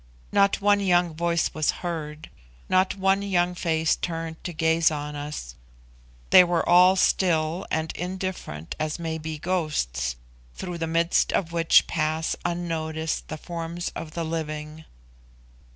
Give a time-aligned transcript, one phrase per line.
[0.31, 2.31] Not one young voice was heard
[2.67, 5.53] not one young face turned to gaze on us.
[6.31, 10.15] They were all still and indifferent as may be ghosts,
[10.55, 14.85] through the midst of which pass unnoticed the forms of the living.